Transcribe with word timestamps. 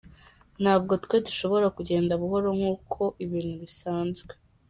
Nta 0.61 0.73
bwo 0.81 0.93
twe 1.03 1.15
twashobora 1.25 1.67
kugenda 1.77 2.13
buhoro 2.21 2.49
nk’uko 2.57 3.01
ibintu 3.25 3.55
bisanzwe. 3.63 4.31